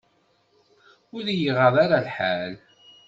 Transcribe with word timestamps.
Ur 1.15 1.25
y-iɣaḍ 1.29 1.75
ara 1.83 2.05
lḥal. 2.07 2.53